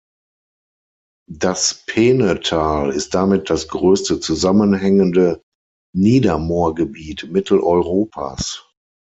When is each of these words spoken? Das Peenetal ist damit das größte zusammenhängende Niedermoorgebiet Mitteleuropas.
Das 1.31 1.83
Peenetal 1.85 2.89
ist 2.89 3.13
damit 3.13 3.51
das 3.51 3.67
größte 3.67 4.19
zusammenhängende 4.19 5.43
Niedermoorgebiet 5.95 7.29
Mitteleuropas. 7.31 8.67